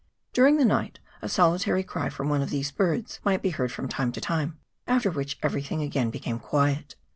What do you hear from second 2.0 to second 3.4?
from one of these birds